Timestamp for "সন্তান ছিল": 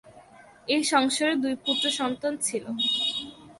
1.99-2.65